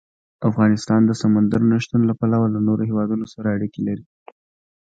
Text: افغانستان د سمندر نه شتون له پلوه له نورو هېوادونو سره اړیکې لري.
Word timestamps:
افغانستان 0.49 1.01
د 1.05 1.11
سمندر 1.21 1.61
نه 1.71 1.77
شتون 1.83 2.01
له 2.09 2.13
پلوه 2.19 2.47
له 2.55 2.59
نورو 2.67 2.83
هېوادونو 2.89 3.25
سره 3.33 3.47
اړیکې 3.55 3.81
لري. 3.87 4.05